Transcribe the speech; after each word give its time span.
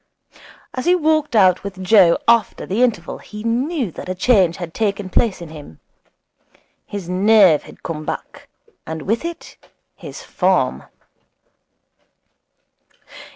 As 0.73 0.85
he 0.85 0.95
walked 0.95 1.35
out 1.35 1.63
with 1.63 1.83
Joe 1.83 2.17
after 2.27 2.65
the 2.65 2.81
interval 2.81 3.19
he 3.19 3.43
knew 3.43 3.91
that 3.91 4.09
a 4.09 4.15
change 4.15 4.57
had 4.57 4.73
taken 4.73 5.09
place 5.11 5.41
in 5.43 5.49
him. 5.49 5.79
His 6.87 7.07
nerve 7.07 7.61
had 7.61 7.83
come 7.83 8.03
back, 8.03 8.47
and 8.87 9.03
with 9.03 9.23
it 9.23 9.57
his 9.95 10.23
form. 10.23 10.85